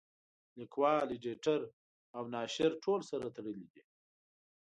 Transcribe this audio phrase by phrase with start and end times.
[0.59, 1.59] لیکوال اېډیټر
[2.15, 3.83] او ناشر ټول سره تړلي دي.